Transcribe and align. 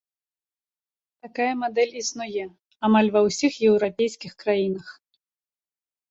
Такая 1.25 1.49
мадэль 1.63 1.91
існуе 2.01 2.45
амаль 2.89 3.09
ва 3.17 3.21
ўсіх 3.27 3.53
еўрапейскіх 3.69 4.33
краінах. 4.41 4.89